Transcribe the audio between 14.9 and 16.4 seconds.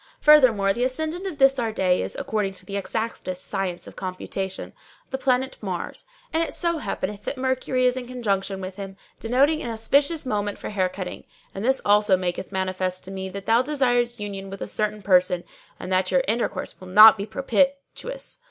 person and that your